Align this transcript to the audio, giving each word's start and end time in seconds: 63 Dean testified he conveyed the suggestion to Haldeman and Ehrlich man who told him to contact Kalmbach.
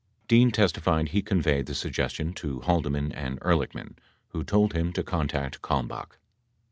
63 0.21 0.25
Dean 0.29 0.49
testified 0.51 1.09
he 1.09 1.21
conveyed 1.21 1.67
the 1.67 1.75
suggestion 1.75 2.33
to 2.33 2.61
Haldeman 2.61 3.11
and 3.11 3.37
Ehrlich 3.43 3.75
man 3.75 3.97
who 4.29 4.43
told 4.43 4.73
him 4.73 4.91
to 4.93 5.03
contact 5.03 5.61
Kalmbach. 5.61 6.17